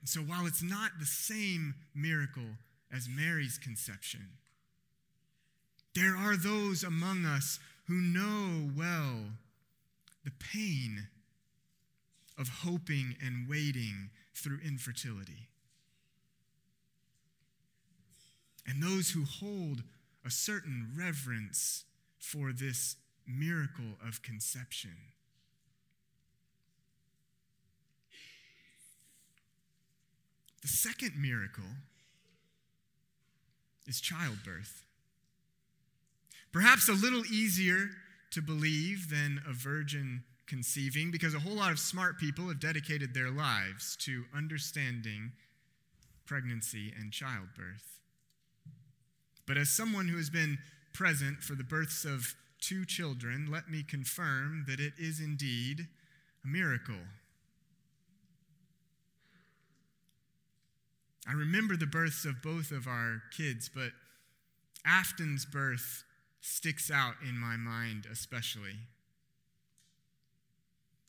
And 0.01 0.09
so, 0.09 0.21
while 0.21 0.47
it's 0.47 0.63
not 0.63 0.93
the 0.99 1.07
same 1.07 1.75
miracle 1.95 2.57
as 2.93 3.09
Mary's 3.09 3.59
conception, 3.59 4.29
there 5.95 6.17
are 6.17 6.37
those 6.37 6.85
among 6.85 7.25
us 7.25 7.59
who 7.87 7.95
know 7.95 8.71
well 8.77 9.33
the 10.25 10.31
pain 10.31 11.09
of 12.39 12.49
hoping 12.63 13.17
and 13.25 13.49
waiting 13.49 14.11
through 14.35 14.61
infertility. 14.65 15.49
And 18.67 18.83
those 18.83 19.11
who 19.11 19.25
hold 19.25 19.83
a 20.25 20.31
certain 20.31 20.89
reverence 20.97 21.85
for 22.19 22.53
this 22.53 22.97
miracle 23.27 23.97
of 24.07 24.23
conception. 24.23 24.97
The 30.69 30.77
second 30.77 31.13
miracle 31.17 31.65
is 33.87 34.03
childbirth. 34.03 34.85
Perhaps 36.53 36.91
a 36.91 36.93
little 36.93 37.25
easier 37.25 37.89
to 38.33 38.43
believe 38.43 39.09
than 39.09 39.41
a 39.49 39.55
virgin 39.55 40.25
conceiving 40.47 41.11
because 41.11 41.33
a 41.33 41.39
whole 41.39 41.55
lot 41.55 41.71
of 41.71 41.79
smart 41.79 42.19
people 42.19 42.49
have 42.49 42.61
dedicated 42.61 43.15
their 43.15 43.31
lives 43.31 43.97
to 44.01 44.25
understanding 44.37 45.33
pregnancy 46.27 46.93
and 47.01 47.13
childbirth. 47.13 48.01
But 49.47 49.57
as 49.57 49.71
someone 49.71 50.09
who 50.09 50.19
has 50.19 50.29
been 50.29 50.59
present 50.93 51.39
for 51.43 51.55
the 51.55 51.65
births 51.65 52.05
of 52.05 52.35
two 52.61 52.85
children, 52.85 53.49
let 53.51 53.71
me 53.71 53.83
confirm 53.83 54.67
that 54.69 54.81
it 54.81 54.93
is 54.99 55.19
indeed 55.19 55.87
a 56.45 56.47
miracle. 56.47 57.07
I 61.29 61.33
remember 61.33 61.77
the 61.77 61.87
births 61.87 62.25
of 62.25 62.43
both 62.43 62.71
of 62.71 62.87
our 62.87 63.23
kids, 63.37 63.69
but 63.73 63.91
Afton's 64.87 65.45
birth 65.45 66.05
sticks 66.41 66.91
out 66.91 67.15
in 67.23 67.37
my 67.37 67.57
mind 67.57 68.07
especially. 68.11 68.77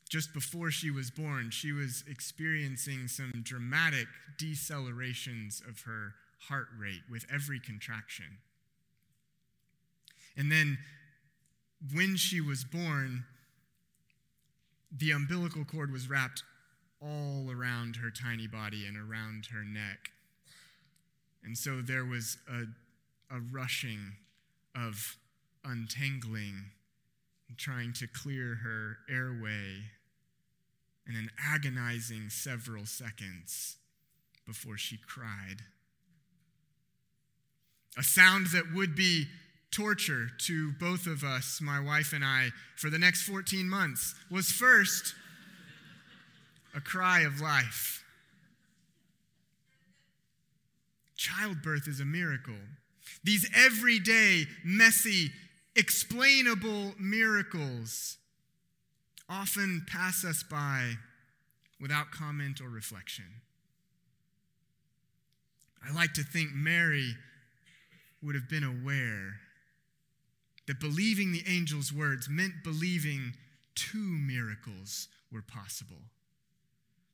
Just 0.09 0.33
before 0.33 0.71
she 0.71 0.91
was 0.91 1.09
born, 1.09 1.51
she 1.51 1.71
was 1.71 2.03
experiencing 2.09 3.07
some 3.07 3.31
dramatic 3.43 4.07
decelerations 4.37 5.65
of 5.65 5.81
her 5.81 6.15
heart 6.49 6.67
rate 6.77 7.03
with 7.09 7.25
every 7.31 7.59
contraction. 7.59 8.39
And 10.35 10.51
then 10.51 10.79
when 11.93 12.17
she 12.17 12.41
was 12.41 12.65
born, 12.65 13.23
the 14.91 15.11
umbilical 15.11 15.63
cord 15.63 15.91
was 15.91 16.09
wrapped 16.09 16.43
around 17.59 17.97
her 17.97 18.11
tiny 18.11 18.47
body 18.47 18.85
and 18.85 18.97
around 18.97 19.47
her 19.53 19.63
neck. 19.63 20.09
And 21.43 21.57
so 21.57 21.81
there 21.81 22.05
was 22.05 22.37
a, 22.49 22.63
a 23.35 23.39
rushing 23.51 24.13
of 24.75 25.17
untangling, 25.63 26.71
trying 27.57 27.93
to 27.93 28.07
clear 28.07 28.59
her 28.63 28.97
airway, 29.09 29.83
and 31.07 31.17
an 31.17 31.29
agonizing 31.43 32.29
several 32.29 32.85
seconds 32.85 33.77
before 34.45 34.77
she 34.77 34.97
cried. 34.97 35.63
A 37.97 38.03
sound 38.03 38.47
that 38.47 38.73
would 38.73 38.95
be 38.95 39.25
torture 39.71 40.29
to 40.45 40.71
both 40.79 41.05
of 41.07 41.23
us, 41.23 41.59
my 41.61 41.79
wife 41.79 42.13
and 42.13 42.23
I, 42.23 42.49
for 42.75 42.89
the 42.89 42.99
next 42.99 43.23
14 43.23 43.67
months 43.67 44.15
was 44.31 44.51
first 44.51 45.15
a 46.75 46.81
cry 46.81 47.21
of 47.21 47.41
life. 47.41 48.03
Childbirth 51.15 51.87
is 51.87 51.99
a 51.99 52.05
miracle. 52.05 52.53
These 53.23 53.49
everyday, 53.55 54.45
messy, 54.63 55.31
explainable 55.75 56.93
miracles 56.99 58.17
often 59.27 59.85
pass 59.87 60.23
us 60.23 60.43
by 60.43 60.93
without 61.79 62.11
comment 62.11 62.61
or 62.61 62.69
reflection. 62.69 63.25
I 65.87 65.93
like 65.93 66.13
to 66.13 66.23
think 66.23 66.49
Mary 66.53 67.15
would 68.21 68.35
have 68.35 68.49
been 68.49 68.63
aware 68.63 69.39
that 70.67 70.79
believing 70.79 71.31
the 71.31 71.43
angel's 71.47 71.91
words 71.91 72.27
meant 72.29 72.63
believing 72.63 73.33
two 73.75 73.97
miracles 73.97 75.07
were 75.31 75.41
possible 75.41 76.01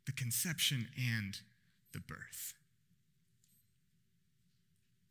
the 0.05 0.11
conception 0.11 0.87
and 0.97 1.39
the 1.93 1.99
birth. 1.99 2.53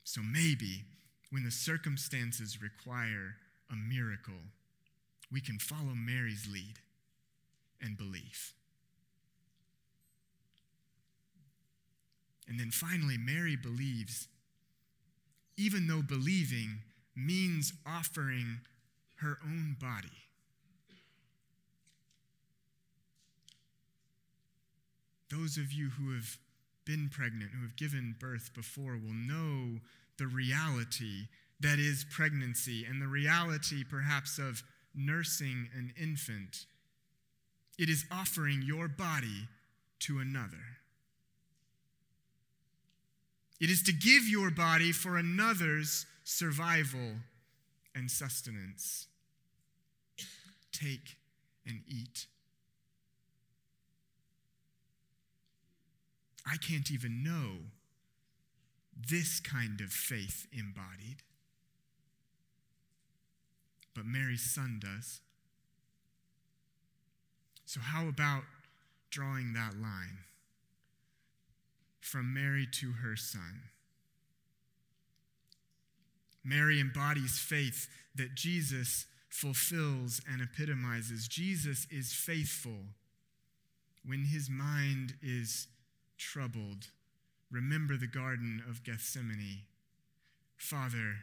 So 0.04 0.20
maybe 0.22 0.84
when 1.30 1.44
the 1.44 1.50
circumstances 1.50 2.62
require 2.62 3.36
a 3.70 3.74
miracle, 3.74 4.34
we 5.32 5.40
can 5.40 5.58
follow 5.58 5.94
Mary's 5.94 6.46
lead 6.50 6.76
and 7.80 7.96
believe. 7.96 8.52
And 12.46 12.60
then 12.60 12.70
finally, 12.70 13.16
Mary 13.18 13.56
believes, 13.56 14.28
even 15.56 15.86
though 15.86 16.02
believing 16.02 16.82
means 17.16 17.72
offering 17.86 18.60
her 19.16 19.38
own 19.42 19.76
body. 19.80 20.08
Those 25.34 25.56
of 25.56 25.72
you 25.72 25.90
who 25.90 26.14
have 26.14 26.38
been 26.84 27.08
pregnant, 27.08 27.50
who 27.52 27.62
have 27.62 27.76
given 27.76 28.14
birth 28.20 28.50
before, 28.54 28.92
will 28.92 29.14
know 29.14 29.80
the 30.18 30.26
reality 30.26 31.28
that 31.60 31.78
is 31.78 32.04
pregnancy 32.10 32.84
and 32.84 33.00
the 33.00 33.08
reality 33.08 33.82
perhaps 33.88 34.38
of 34.38 34.62
nursing 34.94 35.68
an 35.74 35.92
infant. 36.00 36.66
It 37.78 37.88
is 37.88 38.04
offering 38.12 38.62
your 38.62 38.86
body 38.86 39.48
to 40.00 40.18
another. 40.18 40.78
It 43.60 43.70
is 43.70 43.82
to 43.84 43.92
give 43.92 44.28
your 44.28 44.50
body 44.50 44.92
for 44.92 45.16
another's 45.16 46.06
survival 46.22 47.14
and 47.94 48.10
sustenance. 48.10 49.08
Take 50.72 51.16
and 51.66 51.80
eat. 51.88 52.26
I 56.46 56.56
can't 56.56 56.90
even 56.90 57.22
know 57.22 57.70
this 59.08 59.40
kind 59.40 59.80
of 59.80 59.90
faith 59.90 60.46
embodied. 60.52 61.22
But 63.94 64.06
Mary's 64.06 64.42
son 64.42 64.80
does. 64.80 65.20
So, 67.64 67.80
how 67.80 68.08
about 68.08 68.42
drawing 69.10 69.52
that 69.54 69.74
line 69.80 70.18
from 72.00 72.34
Mary 72.34 72.66
to 72.72 72.92
her 73.02 73.16
son? 73.16 73.62
Mary 76.44 76.78
embodies 76.78 77.38
faith 77.38 77.88
that 78.14 78.34
Jesus 78.34 79.06
fulfills 79.28 80.20
and 80.30 80.42
epitomizes. 80.42 81.26
Jesus 81.26 81.86
is 81.90 82.12
faithful 82.12 82.84
when 84.04 84.26
his 84.26 84.50
mind 84.50 85.14
is 85.22 85.68
troubled. 86.24 86.88
Remember 87.50 87.96
the 87.96 88.06
Garden 88.06 88.62
of 88.68 88.82
Gethsemane. 88.82 89.62
Father, 90.56 91.16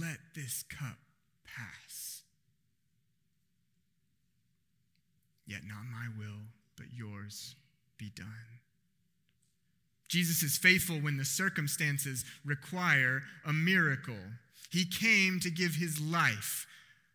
let 0.00 0.18
this 0.34 0.64
cup 0.64 0.96
pass. 1.44 2.22
Yet 5.46 5.60
not 5.64 5.84
my 5.92 6.08
will, 6.18 6.48
but 6.76 6.86
yours 6.92 7.54
be 7.98 8.10
done. 8.16 8.26
Jesus 10.08 10.42
is 10.42 10.56
faithful 10.56 10.96
when 10.96 11.18
the 11.18 11.24
circumstances 11.24 12.24
require 12.44 13.22
a 13.44 13.52
miracle. 13.52 14.14
He 14.70 14.84
came 14.84 15.40
to 15.40 15.50
give 15.50 15.74
his 15.74 16.00
life 16.00 16.66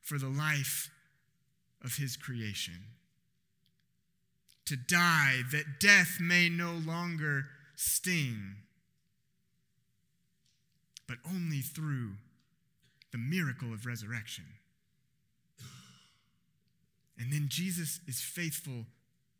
for 0.01 0.17
the 0.17 0.29
life 0.29 0.89
of 1.83 1.95
his 1.95 2.15
creation. 2.15 2.75
To 4.65 4.75
die 4.77 5.41
that 5.51 5.79
death 5.79 6.17
may 6.21 6.47
no 6.47 6.71
longer 6.71 7.45
sting, 7.75 8.55
but 11.07 11.17
only 11.27 11.59
through 11.59 12.11
the 13.11 13.17
miracle 13.17 13.73
of 13.73 13.85
resurrection. 13.85 14.45
And 17.17 17.31
then 17.31 17.47
Jesus 17.49 17.99
is 18.07 18.21
faithful 18.21 18.85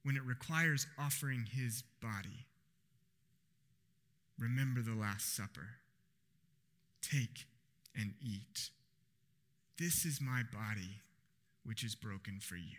when 0.04 0.16
it 0.16 0.24
requires 0.26 0.86
offering 1.00 1.48
his 1.52 1.84
body. 2.02 2.46
Remember 4.38 4.82
the 4.82 5.00
Last 5.00 5.36
Supper. 5.36 5.68
Take 7.02 7.46
and 7.96 8.14
eat. 8.22 8.70
This 9.80 10.06
is 10.06 10.20
my 10.22 10.44
body, 10.52 11.02
which 11.64 11.84
is 11.84 11.96
broken 11.96 12.40
for 12.40 12.56
you. 12.56 12.78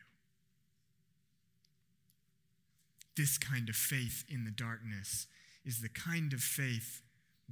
This 3.16 3.38
kind 3.38 3.68
of 3.68 3.76
faith 3.76 4.24
in 4.28 4.44
the 4.44 4.50
darkness 4.50 5.26
is 5.64 5.80
the 5.80 5.88
kind 5.88 6.32
of 6.32 6.40
faith 6.40 7.02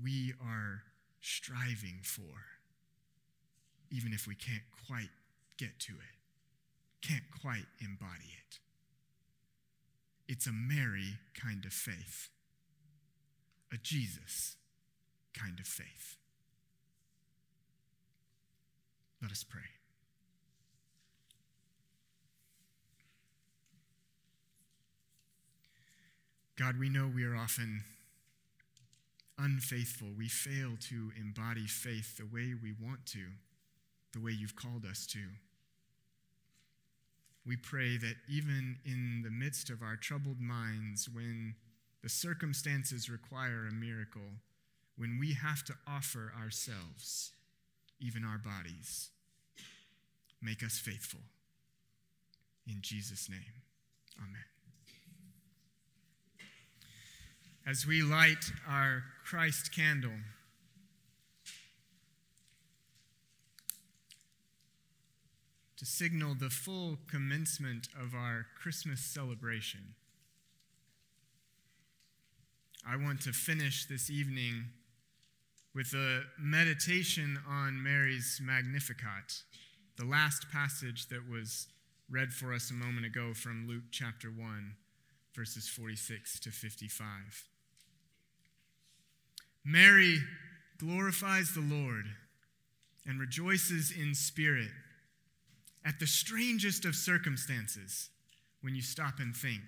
we 0.02 0.32
are 0.42 0.82
striving 1.20 2.00
for, 2.02 2.46
even 3.90 4.12
if 4.12 4.26
we 4.26 4.34
can't 4.34 4.62
quite 4.86 5.10
get 5.58 5.78
to 5.80 5.92
it, 5.92 7.06
can't 7.06 7.24
quite 7.42 7.66
embody 7.80 8.32
it. 8.48 8.58
It's 10.28 10.46
a 10.46 10.52
Mary 10.52 11.18
kind 11.34 11.64
of 11.64 11.72
faith, 11.72 12.30
a 13.72 13.76
Jesus 13.76 14.56
kind 15.34 15.58
of 15.60 15.66
faith. 15.66 16.16
Let 19.20 19.30
us 19.30 19.44
pray. 19.44 19.79
God, 26.60 26.78
we 26.78 26.90
know 26.90 27.10
we 27.12 27.24
are 27.24 27.34
often 27.34 27.84
unfaithful. 29.38 30.08
We 30.18 30.28
fail 30.28 30.72
to 30.90 31.10
embody 31.18 31.66
faith 31.66 32.18
the 32.18 32.26
way 32.26 32.52
we 32.52 32.74
want 32.78 33.06
to, 33.06 33.24
the 34.12 34.20
way 34.20 34.32
you've 34.32 34.56
called 34.56 34.84
us 34.84 35.06
to. 35.06 35.20
We 37.46 37.56
pray 37.56 37.96
that 37.96 38.16
even 38.28 38.76
in 38.84 39.22
the 39.24 39.30
midst 39.30 39.70
of 39.70 39.80
our 39.80 39.96
troubled 39.96 40.38
minds, 40.38 41.08
when 41.08 41.54
the 42.02 42.10
circumstances 42.10 43.08
require 43.08 43.66
a 43.66 43.72
miracle, 43.72 44.20
when 44.98 45.16
we 45.18 45.32
have 45.32 45.64
to 45.64 45.74
offer 45.88 46.30
ourselves, 46.38 47.32
even 48.00 48.22
our 48.22 48.36
bodies, 48.36 49.08
make 50.42 50.62
us 50.62 50.78
faithful. 50.78 51.20
In 52.68 52.82
Jesus' 52.82 53.30
name, 53.30 53.62
amen. 54.18 54.59
As 57.66 57.86
we 57.86 58.02
light 58.02 58.52
our 58.68 59.04
Christ 59.24 59.74
candle, 59.74 60.12
to 65.80 65.86
signal 65.86 66.34
the 66.34 66.50
full 66.50 66.98
commencement 67.10 67.88
of 67.98 68.14
our 68.14 68.44
Christmas 68.60 69.00
celebration. 69.00 69.94
I 72.86 72.96
want 72.96 73.22
to 73.22 73.32
finish 73.32 73.86
this 73.86 74.10
evening 74.10 74.64
with 75.74 75.94
a 75.94 76.24
meditation 76.38 77.38
on 77.48 77.82
Mary's 77.82 78.42
Magnificat, 78.42 79.42
the 79.96 80.04
last 80.04 80.50
passage 80.50 81.08
that 81.08 81.26
was 81.30 81.68
read 82.10 82.34
for 82.34 82.52
us 82.52 82.70
a 82.70 82.74
moment 82.74 83.06
ago 83.06 83.32
from 83.32 83.66
Luke 83.66 83.84
chapter 83.90 84.28
1, 84.28 84.74
verses 85.34 85.68
46 85.68 86.40
to 86.40 86.50
55. 86.50 87.48
Mary 89.64 90.18
glorifies 90.78 91.52
the 91.52 91.60
Lord 91.60 92.06
and 93.06 93.20
rejoices 93.20 93.90
in 93.90 94.14
spirit 94.14 94.70
at 95.84 95.98
the 95.98 96.06
strangest 96.06 96.84
of 96.84 96.94
circumstances 96.94 98.10
when 98.60 98.74
you 98.74 98.82
stop 98.82 99.18
and 99.18 99.34
think. 99.34 99.62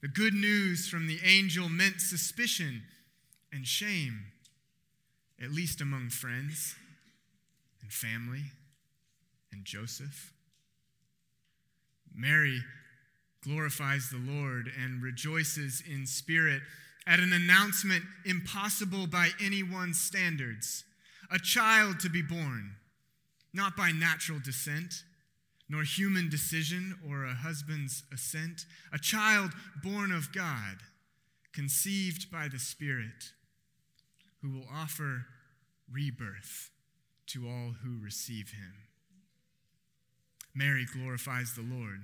The 0.00 0.08
good 0.08 0.34
news 0.34 0.88
from 0.88 1.06
the 1.06 1.18
angel 1.24 1.68
meant 1.68 2.00
suspicion 2.00 2.82
and 3.52 3.66
shame, 3.66 4.26
at 5.42 5.50
least 5.50 5.80
among 5.80 6.10
friends 6.10 6.76
and 7.82 7.92
family 7.92 8.44
and 9.52 9.64
Joseph. 9.64 10.32
Mary 12.14 12.60
glorifies 13.42 14.10
the 14.10 14.32
Lord 14.32 14.70
and 14.82 15.02
rejoices 15.02 15.82
in 15.88 16.06
spirit 16.06 16.62
at 17.06 17.20
an 17.20 17.32
announcement 17.32 18.04
impossible 18.24 19.06
by 19.06 19.30
anyone's 19.40 20.00
standards. 20.00 20.84
A 21.30 21.38
child 21.38 22.00
to 22.00 22.10
be 22.10 22.22
born, 22.22 22.76
not 23.52 23.76
by 23.76 23.92
natural 23.92 24.38
descent 24.38 25.02
nor 25.68 25.82
human 25.82 26.28
decision 26.28 26.96
or 27.06 27.24
a 27.24 27.34
husband's 27.34 28.02
assent, 28.12 28.64
a 28.92 28.98
child 28.98 29.52
born 29.82 30.10
of 30.10 30.32
God, 30.32 30.78
conceived 31.52 32.30
by 32.30 32.48
the 32.48 32.58
Spirit, 32.58 33.32
who 34.40 34.50
will 34.50 34.66
offer 34.72 35.26
rebirth 35.90 36.70
to 37.26 37.46
all 37.46 37.74
who 37.84 38.02
receive 38.02 38.52
him. 38.52 38.74
Mary 40.54 40.86
glorifies 40.90 41.54
the 41.54 41.62
Lord 41.62 42.00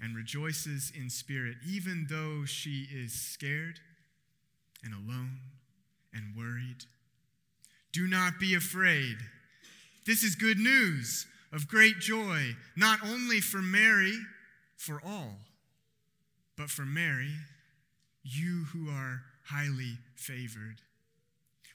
and 0.00 0.14
rejoices 0.16 0.92
in 0.96 1.10
spirit, 1.10 1.56
even 1.66 2.06
though 2.08 2.44
she 2.44 2.86
is 2.92 3.12
scared 3.12 3.80
and 4.84 4.94
alone 4.94 5.38
and 6.12 6.36
worried. 6.36 6.84
Do 7.92 8.06
not 8.06 8.38
be 8.38 8.54
afraid. 8.54 9.16
This 10.06 10.22
is 10.22 10.34
good 10.34 10.58
news 10.58 11.26
of 11.52 11.68
great 11.68 11.98
joy, 11.98 12.54
not 12.76 13.00
only 13.04 13.40
for 13.40 13.62
Mary, 13.62 14.16
for 14.76 15.00
all, 15.04 15.36
but 16.56 16.70
for 16.70 16.82
Mary, 16.82 17.32
you 18.22 18.64
who 18.72 18.88
are 18.90 19.22
highly 19.46 19.98
favored. 20.14 20.82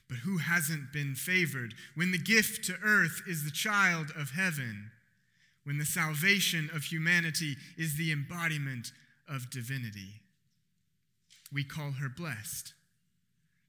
But 0.08 0.18
who 0.18 0.38
hasn't 0.38 0.92
been 0.92 1.14
favored 1.14 1.74
when 1.94 2.12
the 2.12 2.18
gift 2.18 2.64
to 2.66 2.76
earth 2.84 3.22
is 3.26 3.44
the 3.44 3.50
child 3.50 4.12
of 4.16 4.30
heaven, 4.30 4.90
when 5.64 5.78
the 5.78 5.84
salvation 5.84 6.70
of 6.74 6.84
humanity 6.84 7.56
is 7.76 7.96
the 7.96 8.12
embodiment 8.12 8.92
of 9.28 9.50
divinity? 9.50 10.20
We 11.52 11.64
call 11.64 11.92
her 11.92 12.08
blessed 12.08 12.74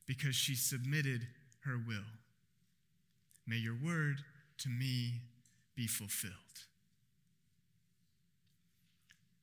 because 0.06 0.36
she 0.36 0.56
submitted 0.56 1.22
her 1.66 1.78
will. 1.78 2.06
May 3.48 3.58
your 3.58 3.76
word 3.76 4.18
to 4.60 4.70
me 4.70 5.22
be 5.76 5.88
fulfilled. 5.88 6.34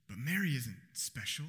But 0.09 0.19
Mary 0.19 0.51
isn't 0.51 0.77
special. 0.93 1.47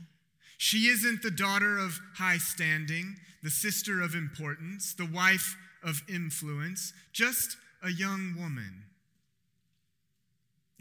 She 0.57 0.87
isn't 0.87 1.21
the 1.21 1.31
daughter 1.31 1.77
of 1.77 1.99
high 2.15 2.37
standing, 2.37 3.17
the 3.41 3.49
sister 3.49 4.01
of 4.01 4.15
importance, 4.15 4.93
the 4.93 5.05
wife 5.05 5.57
of 5.83 6.01
influence, 6.07 6.93
just 7.11 7.57
a 7.83 7.89
young 7.89 8.35
woman. 8.39 8.83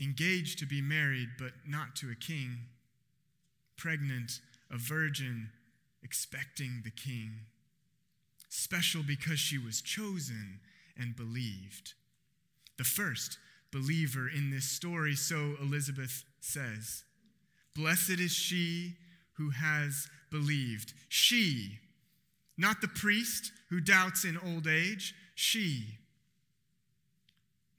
Engaged 0.03 0.59
to 0.59 0.67
be 0.67 0.83
married, 0.83 1.29
but 1.39 1.53
not 1.67 1.95
to 1.97 2.11
a 2.11 2.17
king. 2.17 2.57
Pregnant, 3.77 4.41
a 4.71 4.77
virgin, 4.77 5.51
expecting 6.03 6.81
the 6.83 6.91
king. 6.91 7.33
Special 8.49 9.03
because 9.03 9.39
she 9.39 9.59
was 9.59 9.81
chosen 9.81 10.61
and 10.99 11.15
believed. 11.15 11.95
The 12.79 12.85
first 12.85 13.39
believer 13.71 14.29
in 14.29 14.51
this 14.51 14.69
story, 14.69 15.15
so 15.15 15.55
Elizabeth 15.61 16.25
says. 16.41 17.05
Blessed 17.77 18.19
is 18.19 18.33
she 18.33 18.95
who 19.35 19.51
has 19.51 20.09
believed. 20.31 20.93
She, 21.09 21.79
not 22.59 22.81
the 22.81 22.89
priest 22.89 23.53
who 23.71 23.81
doubts 23.81 24.25
in 24.25 24.37
old 24.37 24.67
age, 24.67 25.15
she. 25.35 25.99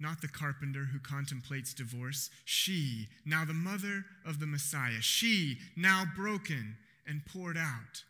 Not 0.03 0.21
the 0.21 0.27
carpenter 0.27 0.89
who 0.91 0.99
contemplates 0.99 1.73
divorce, 1.73 2.29
she, 2.43 3.07
now 3.25 3.45
the 3.45 3.53
mother 3.53 4.03
of 4.25 4.41
the 4.41 4.45
Messiah, 4.45 4.99
she, 4.99 5.59
now 5.77 6.03
broken 6.13 6.75
and 7.07 7.25
poured 7.25 7.55
out, 7.55 8.03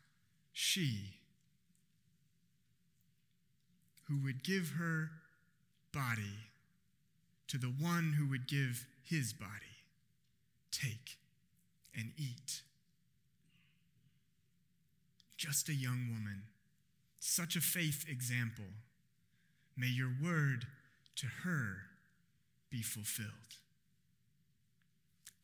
she, 0.51 1.19
who 4.07 4.17
would 4.23 4.43
give 4.43 4.71
her 4.79 5.11
body 5.93 6.49
to 7.47 7.59
the 7.59 7.67
one 7.67 8.15
who 8.17 8.27
would 8.27 8.47
give 8.47 8.87
his 9.03 9.31
body. 9.31 9.51
Take 10.71 11.19
and 11.95 12.11
eat. 12.17 12.63
just 15.37 15.67
a 15.67 15.73
young 15.73 16.07
woman, 16.09 16.43
such 17.19 17.57
a 17.57 17.61
faith 17.61 18.05
example. 18.09 18.63
May 19.75 19.87
your 19.87 20.11
word 20.23 20.65
to 21.15 21.27
her 21.43 21.77
be 22.69 22.81
fulfilled. 22.81 23.29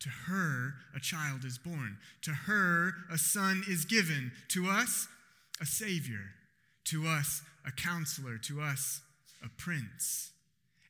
To 0.00 0.08
her, 0.08 0.74
a 0.94 1.00
child 1.00 1.44
is 1.44 1.58
born. 1.58 1.98
To 2.22 2.30
her, 2.30 2.92
a 3.12 3.18
son 3.18 3.62
is 3.68 3.84
given. 3.84 4.32
To 4.48 4.66
us, 4.68 5.06
a 5.60 5.66
Savior. 5.66 6.34
To 6.86 7.06
us, 7.06 7.42
a 7.66 7.70
counselor. 7.70 8.38
To 8.38 8.62
us, 8.62 9.02
a 9.44 9.48
prince. 9.58 10.30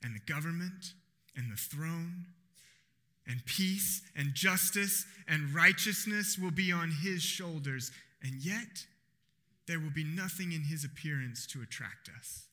And 0.03 0.15
the 0.15 0.33
government 0.33 0.95
and 1.37 1.51
the 1.51 1.57
throne 1.57 2.27
and 3.27 3.45
peace 3.47 4.03
and 4.17 4.33
justice 4.35 5.07
and 5.29 5.55
righteousness 5.55 6.39
will 6.39 6.51
be 6.51 6.73
on 6.73 6.91
his 6.91 7.21
shoulders. 7.23 7.91
And 8.23 8.35
yet, 8.45 8.87
there 9.67 9.81
will 9.81 9.91
be 9.91 10.05
nothing 10.05 10.53
in 10.53 10.63
his 10.63 10.85
appearance 10.85 11.47
to 11.49 11.63
attract 11.63 12.09
us. 12.17 12.47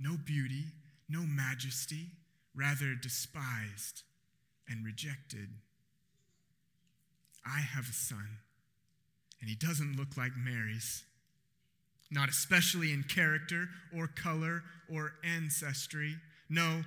No 0.00 0.16
beauty, 0.16 0.64
no 1.08 1.22
majesty, 1.22 2.12
rather 2.54 2.94
despised 2.94 4.02
and 4.68 4.84
rejected. 4.84 5.48
I 7.46 7.60
have 7.60 7.88
a 7.88 7.92
son, 7.92 8.38
and 9.40 9.48
he 9.48 9.56
doesn't 9.56 9.96
look 9.96 10.16
like 10.16 10.32
Mary's, 10.36 11.04
not 12.10 12.28
especially 12.28 12.92
in 12.92 13.04
character 13.04 13.68
or 13.96 14.06
color 14.06 14.62
or 14.92 15.14
ancestry. 15.24 16.16
No, 16.50 16.82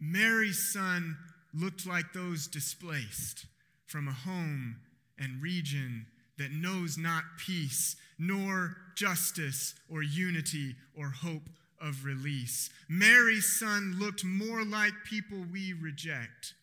Mary's 0.00 0.72
son 0.72 1.16
looked 1.54 1.86
like 1.86 2.12
those 2.12 2.46
displaced 2.46 3.46
from 3.86 4.08
a 4.08 4.12
home 4.12 4.76
and 5.18 5.42
region 5.42 6.06
that 6.38 6.50
knows 6.50 6.98
not 6.98 7.24
peace, 7.38 7.96
nor 8.18 8.76
justice, 8.96 9.74
or 9.88 10.02
unity, 10.02 10.74
or 10.96 11.08
hope 11.08 11.48
of 11.82 12.04
release. 12.04 12.70
Mary's 12.88 13.58
son 13.58 13.96
looked 13.98 14.24
more 14.24 14.64
like 14.64 14.92
people 15.04 15.44
we 15.52 15.72
reject 15.72 16.54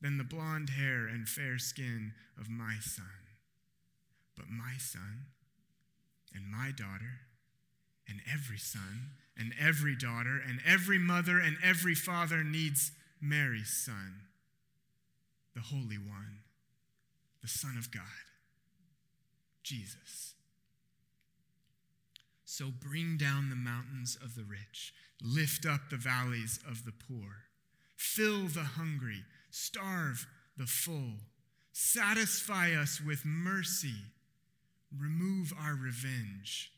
than 0.00 0.18
the 0.18 0.24
blonde 0.24 0.70
hair 0.70 1.06
and 1.06 1.28
fair 1.28 1.58
skin 1.58 2.12
of 2.38 2.50
my 2.50 2.74
son. 2.80 3.06
But 4.36 4.46
my 4.50 4.74
son 4.78 5.26
and 6.34 6.44
my 6.50 6.70
daughter 6.70 7.20
and 8.08 8.20
every 8.32 8.58
son 8.58 9.10
and 9.36 9.54
every 9.60 9.96
daughter 9.96 10.40
and 10.46 10.60
every 10.66 10.98
mother 10.98 11.38
and 11.38 11.56
every 11.62 11.94
father 11.94 12.44
needs 12.44 12.92
Mary's 13.20 13.72
son, 13.72 14.22
the 15.54 15.60
Holy 15.60 15.98
One, 15.98 16.40
the 17.40 17.48
Son 17.48 17.76
of 17.78 17.90
God, 17.92 18.02
Jesus. 19.62 20.34
So 22.52 22.66
bring 22.70 23.16
down 23.16 23.48
the 23.48 23.56
mountains 23.56 24.18
of 24.22 24.34
the 24.34 24.44
rich, 24.44 24.92
lift 25.22 25.64
up 25.64 25.88
the 25.88 25.96
valleys 25.96 26.60
of 26.68 26.84
the 26.84 26.92
poor, 26.92 27.44
fill 27.96 28.46
the 28.46 28.60
hungry, 28.60 29.24
starve 29.50 30.26
the 30.58 30.66
full, 30.66 31.14
satisfy 31.72 32.74
us 32.74 33.00
with 33.00 33.24
mercy, 33.24 33.94
remove 34.94 35.54
our 35.58 35.74
revenge. 35.74 36.70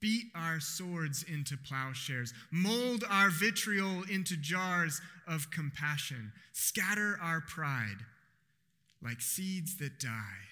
Beat 0.00 0.28
our 0.34 0.60
swords 0.60 1.22
into 1.22 1.58
plowshares, 1.58 2.32
mold 2.50 3.04
our 3.10 3.28
vitriol 3.28 4.02
into 4.10 4.34
jars 4.34 5.02
of 5.28 5.50
compassion, 5.50 6.32
scatter 6.54 7.18
our 7.20 7.42
pride 7.42 7.98
like 9.02 9.20
seeds 9.20 9.76
that 9.76 10.00
die, 10.00 10.46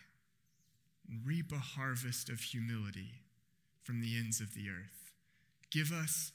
and 1.08 1.26
reap 1.26 1.50
a 1.50 1.56
harvest 1.56 2.28
of 2.28 2.40
humility 2.40 3.23
from 3.84 4.00
the 4.00 4.16
ends 4.18 4.40
of 4.40 4.54
the 4.54 4.68
earth. 4.68 5.12
Give 5.70 5.92
us 5.92 6.32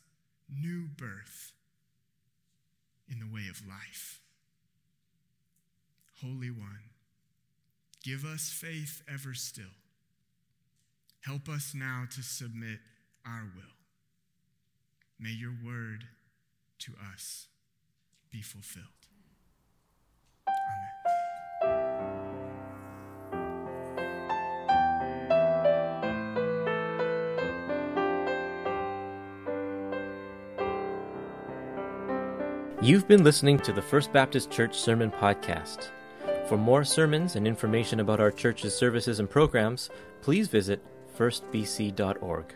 new 0.50 0.88
birth 0.88 1.54
in 3.12 3.20
the 3.20 3.26
way 3.26 3.48
of 3.50 3.68
life. 3.68 4.22
Holy 6.22 6.52
One, 6.52 6.92
give 8.04 8.24
us 8.24 8.50
faith 8.50 9.02
ever 9.12 9.34
still. 9.34 9.76
Help 11.22 11.50
us 11.50 11.74
now 11.76 12.06
to 12.16 12.22
submit 12.22 12.80
our 13.26 13.44
will. 13.56 13.76
May 15.20 15.32
your 15.32 15.56
word 15.66 16.06
to 16.80 16.94
us 17.14 17.48
be 18.32 18.42
fulfilled. 18.42 18.86
You've 32.90 33.08
been 33.08 33.24
listening 33.24 33.60
to 33.60 33.72
the 33.72 33.84
First 33.84 34.12
Baptist 34.12 34.50
Church 34.50 34.76
Sermon 34.76 35.12
Podcast. 35.12 35.92
For 36.48 36.58
more 36.58 36.84
sermons 36.84 37.36
and 37.36 37.48
information 37.48 38.00
about 38.00 38.20
our 38.20 38.32
church's 38.32 38.76
services 38.76 39.20
and 39.20 39.30
programs, 39.30 39.92
please 40.24 40.48
visit 40.48 40.84
firstbc.org. 41.16 42.56